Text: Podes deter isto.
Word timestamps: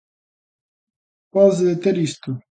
Podes 1.31 1.59
deter 1.67 1.95
isto. 2.07 2.31